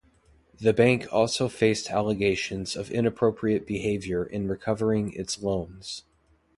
[0.59, 6.05] The bank also faced allegations of inappropriate behavior in recovering its loans.